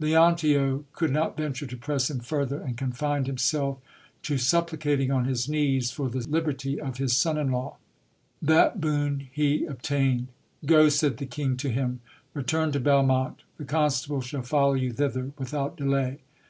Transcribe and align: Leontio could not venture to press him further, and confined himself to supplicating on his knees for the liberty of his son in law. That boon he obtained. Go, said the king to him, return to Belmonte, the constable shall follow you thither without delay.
Leontio 0.00 0.82
could 0.94 1.10
not 1.10 1.36
venture 1.36 1.66
to 1.66 1.76
press 1.76 2.08
him 2.08 2.18
further, 2.18 2.58
and 2.58 2.78
confined 2.78 3.26
himself 3.26 3.76
to 4.22 4.38
supplicating 4.38 5.10
on 5.10 5.26
his 5.26 5.46
knees 5.46 5.90
for 5.90 6.08
the 6.08 6.26
liberty 6.26 6.80
of 6.80 6.96
his 6.96 7.14
son 7.14 7.36
in 7.36 7.50
law. 7.50 7.76
That 8.40 8.80
boon 8.80 9.28
he 9.30 9.66
obtained. 9.66 10.28
Go, 10.64 10.88
said 10.88 11.18
the 11.18 11.26
king 11.26 11.58
to 11.58 11.68
him, 11.68 12.00
return 12.32 12.72
to 12.72 12.80
Belmonte, 12.80 13.42
the 13.58 13.66
constable 13.66 14.22
shall 14.22 14.40
follow 14.40 14.72
you 14.72 14.90
thither 14.90 15.32
without 15.36 15.76
delay. 15.76 16.20